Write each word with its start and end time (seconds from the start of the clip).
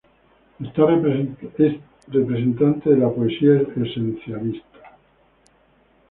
Es 0.59 0.75
representante 2.07 2.89
de 2.89 2.97
la 2.97 3.11
poesía 3.11 3.59
esencialista. 3.61 4.95